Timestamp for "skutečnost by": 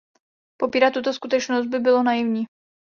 1.13-1.79